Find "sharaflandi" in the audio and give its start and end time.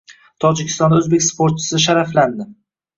1.87-2.53